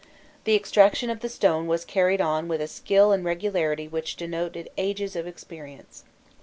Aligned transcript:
The 0.45 0.55
extraction 0.55 1.11
of 1.11 1.19
the 1.19 1.29
stone 1.29 1.67
was 1.67 1.85
carried 1.85 2.21
on 2.21 2.47
with 2.47 2.59
a 2.59 2.67
skill 2.67 3.11
and 3.11 3.23
regularity 3.23 3.87
which 3.87 4.15
denoted 4.15 4.67
ages 4.75 5.15
of 5.15 5.27
experience. 5.27 6.05